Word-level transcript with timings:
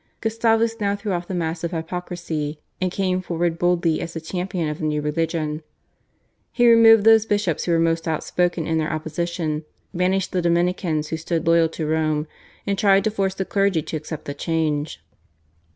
Gustavus 0.19 0.79
now 0.79 0.95
threw 0.95 1.11
off 1.13 1.27
the 1.27 1.35
mask 1.35 1.63
of 1.63 1.69
hypocrisy, 1.69 2.59
and 2.81 2.91
came 2.91 3.21
forward 3.21 3.59
boldly 3.59 4.01
as 4.01 4.13
the 4.13 4.19
champion 4.19 4.67
of 4.67 4.79
the 4.79 4.83
new 4.85 4.99
religion. 4.99 5.61
He 6.51 6.67
removed 6.67 7.03
those 7.03 7.27
bishops 7.27 7.65
who 7.65 7.71
were 7.71 7.77
most 7.77 8.07
outspoken 8.07 8.65
in 8.65 8.79
their 8.79 8.91
opposition, 8.91 9.63
banished 9.93 10.31
the 10.31 10.41
Dominicans 10.41 11.09
who 11.09 11.17
stood 11.17 11.45
loyal 11.45 11.69
to 11.69 11.85
Rome, 11.85 12.25
and 12.65 12.79
tried 12.79 13.03
to 13.03 13.11
force 13.11 13.35
the 13.35 13.45
clergy 13.45 13.83
to 13.83 13.95
accept 13.95 14.25
the 14.25 14.33
change. 14.33 14.99